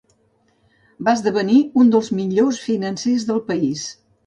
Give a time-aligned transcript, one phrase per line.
[1.07, 3.87] Va esdevenir uns dels millors financers del país.